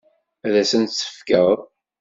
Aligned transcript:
Ad 0.47 0.55
asent-tt-tefkeḍ? 0.61 1.57